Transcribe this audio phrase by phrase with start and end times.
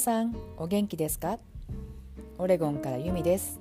[0.00, 1.38] さんお元気ですか？
[2.38, 3.60] オレゴンからユミです。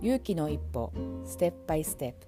[0.00, 0.90] 勇気の一歩
[1.26, 2.26] ステップバイステップ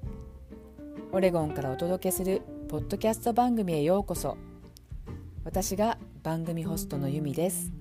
[1.16, 4.36] オレゴンからお届けするポッドキャスト番組へようこそ。
[5.44, 7.72] 私が番組ホストのユミです。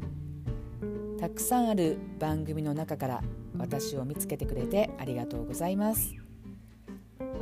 [1.20, 3.24] たくさんある番組の中から
[3.58, 6.16] 私を見つけてくれてありがとうございます。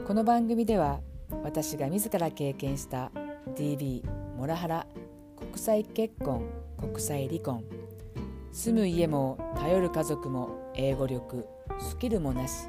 [0.08, 1.00] この番組では
[1.44, 3.12] 私が自ら経験した
[3.56, 4.04] DV
[4.36, 4.88] モラハラ
[5.38, 6.44] 国際結婚
[6.82, 7.64] 国際離婚。
[8.52, 11.48] 住む家も頼る家族も英語力
[11.80, 12.68] スキルもなし。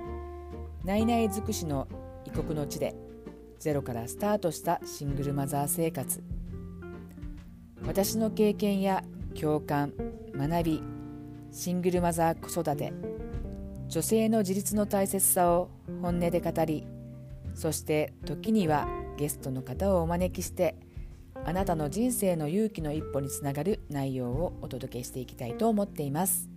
[0.84, 1.88] 内々尽くしの
[2.24, 2.94] 異国の地で
[3.58, 6.22] ゼロからスタートしたシングルマザー生活。
[7.86, 9.02] 私の経験や
[9.40, 9.92] 共感
[10.36, 10.82] 学び
[11.50, 12.92] シングルマザー子育て。
[13.92, 15.68] 女性の自立の大切さを
[16.00, 16.86] 本音で語り
[17.54, 18.88] そして時には
[19.18, 20.76] ゲストの方をお招きして
[21.45, 26.48] あなたの人生の勇気の一歩につながる内容をお届けしていきたいと思っています。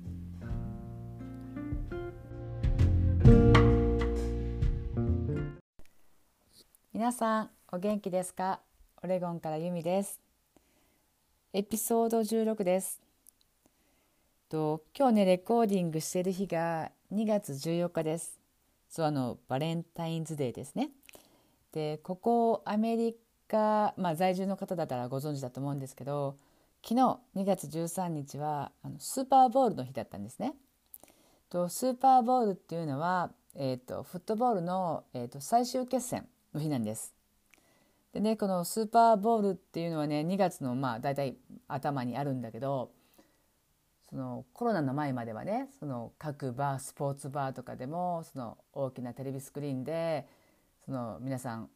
[6.93, 8.61] 皆さんお元気ですか？
[9.03, 10.21] オレゴンからユミです。
[11.51, 13.01] エピソード16です。
[14.49, 18.39] と今日ねレコーディングしてる日が2月14日です。
[18.87, 20.91] そうあのバレンタインズデーですね。
[21.73, 23.15] でここアメリ
[23.47, 26.37] カ、まあ、在住の方だったらご存知だと思うんですけど
[26.83, 30.53] 昨日2月13日はあのスーパーボールの日だったんですね。
[31.49, 37.15] とスーパーボールっていうのは、えーと、フットボールの、えーと、最終決戦の日なんです。
[38.13, 41.35] でねこのスーパーボールっていうのはね2月のまあ大体
[41.67, 42.91] 頭にあるんだけど
[44.09, 50.25] そのコロナの前まではねその各バースポーツバーとかでもその大きなテレビスクリーンで
[50.85, 51.69] その皆さん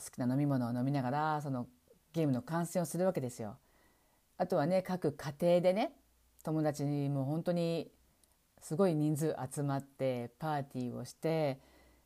[0.00, 1.66] 好きな飲み物を飲みながらその
[2.12, 3.58] ゲームの観戦をするわけですよ。
[4.36, 5.92] あとはね各家庭でね
[6.42, 7.90] 友達にもう本当に
[8.60, 11.60] すごい人数集まってパーティーをして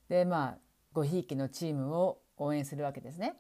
[0.08, 0.58] でまあ
[0.92, 3.36] ごひいきのチームを応援するわけですね。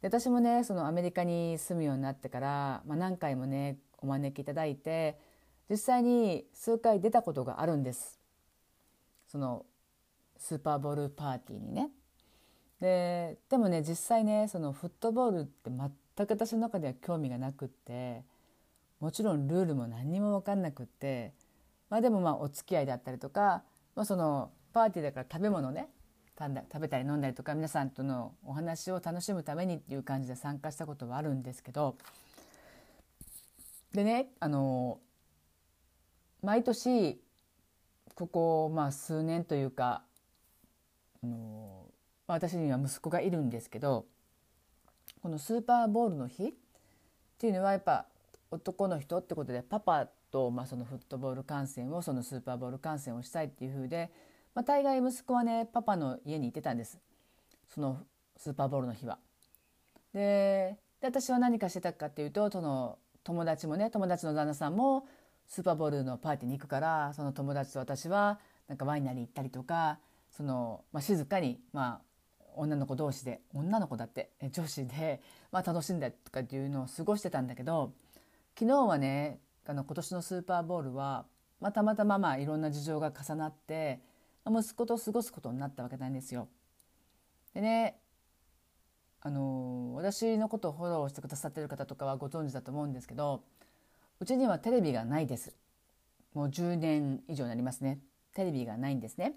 [0.00, 5.18] で私もねそのアメリカに住むようになってから、まあ、何回もねお招きいただいて
[5.68, 8.20] 実際に数回出たことがあるんです
[9.26, 9.64] その
[10.38, 11.90] スーパーボールパーティーにね。
[12.80, 18.22] ででもね実際ねそのフットボールって全く私の中では興味がなくって
[19.00, 21.32] もちろんルールも何にも分かんなくって、
[21.90, 23.62] まあ、でもまあお付き合いだったりとか、
[23.94, 25.88] まあ、そのパーティーだから食べ物ね
[26.38, 31.96] 食べたり飲んだりとか皆さんとのお話を楽しむためにっていう感じで参加したことはあるんですけど
[33.94, 34.98] でねあの
[36.42, 37.18] 毎年
[38.14, 40.02] ここまあ数年というか
[41.22, 41.86] あの
[42.26, 44.06] 私には息子がいるんですけど
[45.22, 46.52] このスーパーボールの日っ
[47.38, 48.06] ていうのはやっぱ
[48.50, 54.10] 男の人ってことでパパと、まあ、そのフットボール観戦をそのスーパーボール観戦をしたいっていう風で、
[54.54, 56.98] まあ、大概息子はねパパの家に行ってたんです
[57.72, 57.98] その
[58.36, 59.18] スーパーボールの日は。
[60.12, 65.06] で私は何かしてたかっていうとその友達もね友達の旦那さんも
[65.46, 68.38] スーパーボールのパーティーに行くからその友達と私は
[68.68, 69.98] なんかワイナリー行ったりとか
[70.30, 72.15] その、まあ、静かに、まあ、
[72.56, 75.22] 女の子同士で女の子だって女子で、
[75.52, 77.92] まあ、楽しんだとかっていうのを過ごしてたんだけど
[78.58, 81.26] 昨日はねあの今年のスーパーボールは、
[81.60, 84.00] まあ、たまたままあいろんな事情が重なって、
[84.44, 86.48] あ、息子と過ごすことになったわけなんですよ。
[87.52, 87.98] でね
[89.20, 93.42] あの私のことをフォローしてくださってる方とかはご存知だと思うんですけど
[94.20, 95.56] うちにはテレビがないです。
[96.32, 97.98] もう10年以上になりますね。
[98.34, 99.34] テレビがないんですね。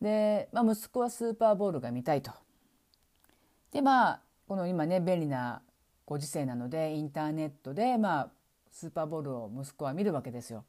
[0.00, 2.32] で、まあ、息子はスーパーボールが見たいと。
[3.72, 5.62] でまあこの今ね便利な
[6.06, 8.30] ご時世なのでインターネットで、まあ、
[8.70, 10.64] スーパーボールを息子は見るわけですよ。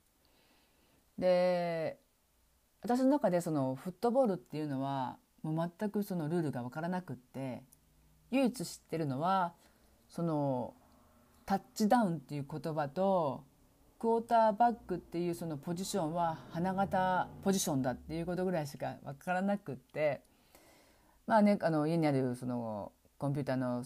[1.18, 2.00] で
[2.82, 7.64] 私の中でそのフットボールっていうのはもう全くそのルールが分からなくって
[8.32, 9.54] 唯一知ってるのは
[10.10, 10.74] その
[11.46, 13.44] タッチダウンっていう言葉と
[14.00, 20.22] クォーターバックっていうそのポジションは花形ポジションだっていうことぐらいしか分からなくって
[21.26, 23.84] まあねあの家にあるそのコンピューターの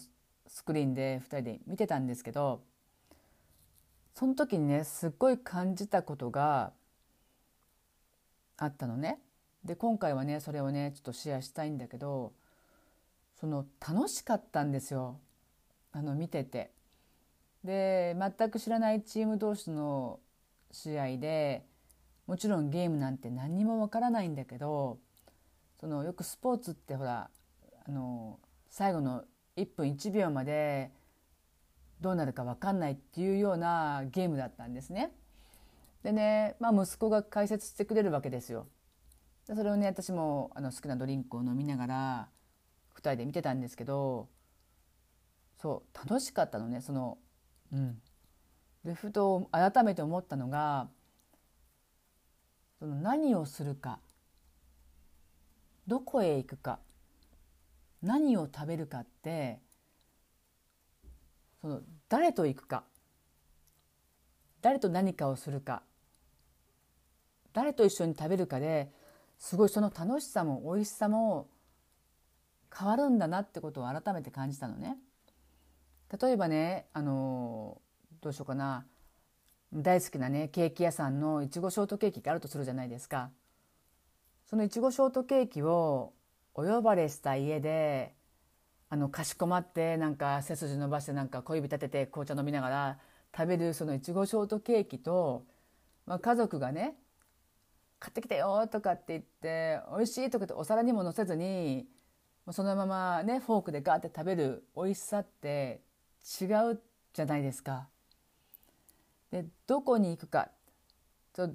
[0.48, 2.62] スクリーンで2人で見てたんですけど
[4.13, 6.74] その時にねすっごい感じたことが
[8.58, 9.19] あったのね。
[9.63, 12.34] で今回はねそれをねちょっとシェアしたいんだけど
[13.40, 15.19] その楽しかったんですよ
[15.94, 16.72] あの見てて。
[17.63, 20.19] で全く知らないチーム同士の
[20.72, 21.66] 試合で
[22.28, 25.00] もちろんゲームなんて何にもわからないんだけど
[25.80, 27.30] そのよくスポーツってほら
[27.86, 29.24] あの最後の
[29.58, 30.92] 1分1秒まで
[32.00, 35.12] どうなるか分かんないっていうようなゲームだったんですね。
[36.04, 38.68] でね、まあ、息子が解説してくれるわけですよ。
[39.48, 42.30] でそれをね私もあの好きなドリンクを飲みながら
[42.96, 44.30] 2人で見てたんですけど
[45.62, 47.18] そう楽しかったのねその
[47.73, 48.01] うん
[48.83, 50.88] でふと改めて思ったのが
[52.79, 54.00] その何をするか
[55.88, 56.79] どこへ行くか
[58.01, 59.59] 何を食べるかって
[61.62, 62.83] その誰と行くか
[64.62, 65.83] 誰と何かをするか
[67.53, 68.89] 誰と一緒に食べるかで
[69.38, 71.47] すごいその楽しさも美味しさも
[72.75, 74.97] 変わるんだなってことを改めて感じたのね。
[76.19, 77.81] 例えばねあの
[78.22, 78.86] どうしようかな
[79.74, 83.31] 大好きなねケーキ屋さんのいちごショートケーキってあるとするじゃないですか。
[84.46, 86.12] そのいちごショートケーキを
[86.54, 88.13] お呼ばれした家で
[88.90, 93.00] あのかしこまってなんか背筋伸ばしてなんか小指立てて紅茶飲みながら
[93.34, 95.46] 食べるそのいちごショートケーキと、
[96.06, 96.98] まあ、家族がね
[98.00, 101.88] 買ってきてよとかって言って美味しいとかってお皿にも乗せずに
[102.52, 105.80] そのままねフォークでガーって食べる美味しさって
[106.41, 106.81] 違う
[107.13, 107.88] じゃないですか。
[109.31, 110.50] でどこに行くか
[111.33, 111.50] と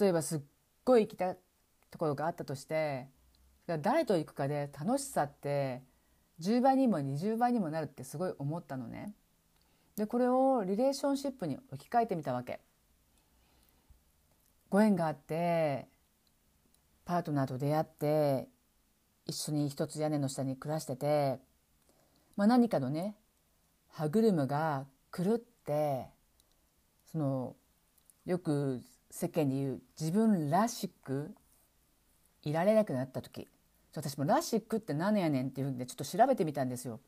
[0.00, 0.40] 例えばすっ
[0.84, 1.34] ごい行きた
[1.90, 3.08] ところがあったとして
[3.66, 5.82] 誰と行くかで楽しさって
[6.40, 9.14] 10倍にも20倍にもなるってすごい思ったのね。
[9.96, 12.60] でこれをリレーションシップに置き換えてみたわけ。
[14.70, 15.88] ご縁があって
[17.04, 18.48] パートナーと出会って
[19.26, 21.38] 一緒に一つ屋根の下に暮らしてて、
[22.36, 23.16] まあ、何かのね
[23.92, 26.06] 歯車が狂って
[27.10, 27.56] その
[28.26, 31.34] よく世間で言う自分らしく
[32.42, 33.48] いられなくなった時
[33.94, 37.00] 私も「らしく」って何やねんっていうんでちょっと調べてみたんですよ。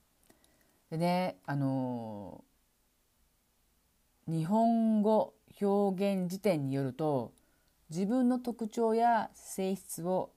[0.90, 2.44] でねあの
[4.26, 7.32] 日本語表現辞典によると
[7.90, 10.32] 自分の特徴や性質を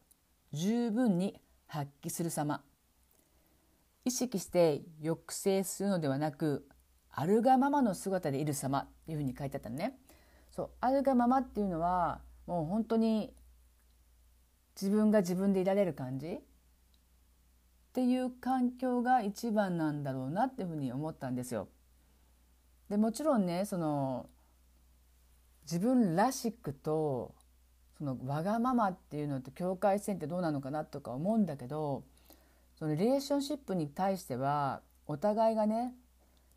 [0.54, 2.64] 十分に発揮する様
[4.06, 6.68] 意識して抑制するのではなく
[7.12, 9.98] あるがままの姿でいる様っていうふうに書いてあったのね。
[10.52, 13.34] そうあるがままっていうのはもう本当に
[14.80, 16.28] 自分が自分でいられる感じ？
[16.28, 16.40] っ
[17.94, 21.70] ていう環境が一番なんだろうなっていうふうに思ったんですよ。
[22.90, 24.30] でもちろんねその
[25.64, 27.34] 自分らしくと
[27.98, 32.04] そのわがままっていうのと境界線ってどうなのかなとか思うんだけど
[32.78, 35.94] そのリレーションシップに対してはお互いがね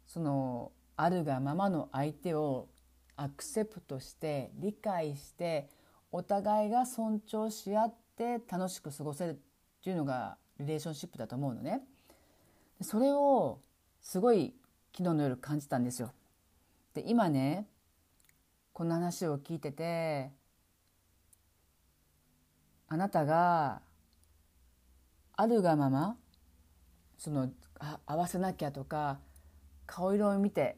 [0.07, 2.69] そのあるがままの相手を
[3.17, 5.69] アクセプトして理解して
[6.11, 9.35] お互いが尊重し合って楽しく過ごせるっ
[9.83, 11.83] ていうのがリレーションシップだと思うのね。
[12.81, 13.61] それを
[14.01, 14.55] すごい
[14.97, 16.13] 昨日の夜感じたんですよ。
[16.95, 17.67] で今ね
[18.73, 20.31] この話を聞いてて
[22.89, 23.83] あなたが
[25.41, 26.17] あるがまま
[27.17, 27.49] その
[27.79, 29.21] あ合わせなきゃとか
[29.87, 30.77] 顔色を見て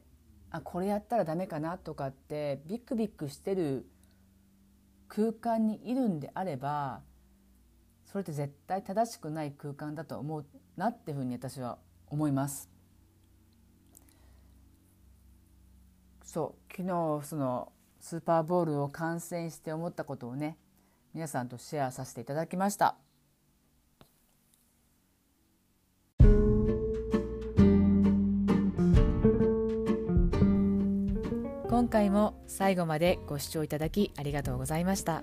[0.50, 3.86] あこれやったらダメかなとかってビクビクしてる
[5.08, 7.00] 空間にいるんであれば
[8.04, 10.44] それって絶対正しくない空間だと思う
[10.76, 11.78] なっていうふうに私は
[12.08, 12.68] 思います。
[16.22, 20.58] そう昨日そのスーパーボールを観戦して思ったことをね
[21.14, 23.09] 皆さんとシェアさせていただきました。
[31.91, 35.23] 回も最後までご視聴いただきありがとうございました。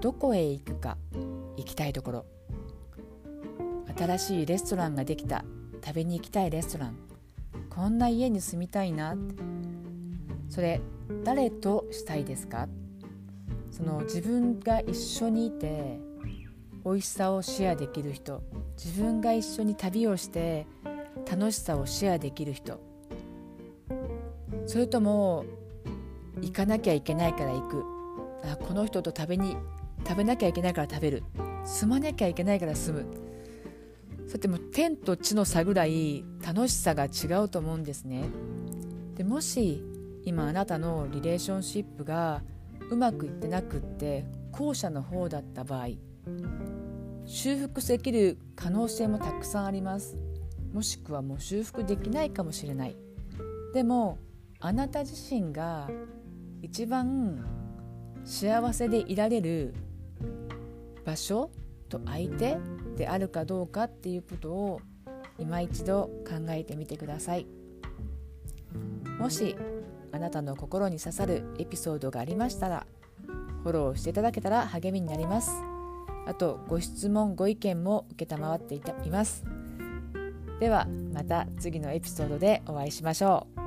[0.00, 0.96] どこへ行くか
[1.56, 2.24] 行きたいところ。
[3.98, 5.44] 新しいレストランができた。
[5.84, 6.96] 食べに行きたいレストラン。
[7.70, 9.16] こんな家に住みたいな。
[10.48, 10.80] それ
[11.24, 12.68] 誰としたいですか？
[13.70, 15.98] その自分が一緒にいて
[16.84, 18.42] 美味しさをシェアできる人。
[18.82, 20.66] 自分が一緒に旅をして
[21.28, 22.80] 楽しさをシェアできる人。
[24.66, 25.44] それとも
[26.40, 27.84] 行かなきゃいけないから行く。
[28.44, 29.56] あこの人と食べに
[30.06, 31.22] 食べなきゃいけないから食べる。
[31.64, 33.06] 住まなきゃいけないから住む。
[34.26, 38.24] そうやってもう天と地の差ぐらい楽しさが違うと思うんですね。
[39.14, 39.82] でもし
[40.24, 42.42] 今あなたのリレーションシップが
[42.90, 45.88] うまくいってなくって後者の方だった場合
[47.24, 50.16] 修復できる可能性もたくさんあります。
[50.72, 52.96] もしくはもう修復できないかもしれない。
[53.72, 54.18] でも
[54.60, 55.88] あなた自身が
[56.62, 57.44] 一番
[58.24, 59.74] 幸せでいられる
[61.04, 61.50] 場所
[61.88, 62.58] と相手
[62.96, 64.80] であるかどうかっていうことを
[65.38, 67.46] 今一度考えてみてください。
[69.18, 69.56] もし
[70.12, 72.86] あなたの心に刺さるエピソードがありましたら
[73.62, 75.50] フォローしていただけたら励みになります。
[76.26, 79.44] あとご質問ご意見も承っています。
[80.58, 83.65] ではまた次のエピソードでお会いしましょう。